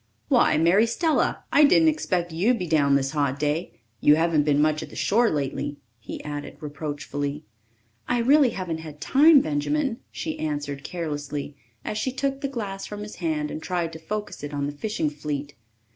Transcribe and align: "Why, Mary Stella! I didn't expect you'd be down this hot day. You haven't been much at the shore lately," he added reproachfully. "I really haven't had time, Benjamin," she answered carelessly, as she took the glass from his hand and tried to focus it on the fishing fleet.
"Why, 0.29 0.57
Mary 0.57 0.87
Stella! 0.87 1.43
I 1.53 1.63
didn't 1.63 1.89
expect 1.89 2.31
you'd 2.31 2.57
be 2.57 2.65
down 2.65 2.95
this 2.95 3.11
hot 3.11 3.37
day. 3.37 3.79
You 3.99 4.15
haven't 4.15 4.45
been 4.45 4.59
much 4.59 4.81
at 4.81 4.89
the 4.89 4.95
shore 4.95 5.29
lately," 5.29 5.77
he 5.99 6.23
added 6.23 6.57
reproachfully. 6.59 7.43
"I 8.07 8.17
really 8.17 8.49
haven't 8.49 8.79
had 8.79 8.99
time, 8.99 9.41
Benjamin," 9.41 9.99
she 10.11 10.39
answered 10.39 10.83
carelessly, 10.83 11.55
as 11.85 11.99
she 11.99 12.11
took 12.11 12.41
the 12.41 12.47
glass 12.47 12.87
from 12.87 13.01
his 13.01 13.17
hand 13.17 13.51
and 13.51 13.61
tried 13.61 13.93
to 13.93 13.99
focus 13.99 14.41
it 14.43 14.55
on 14.55 14.65
the 14.65 14.71
fishing 14.71 15.11
fleet. 15.11 15.53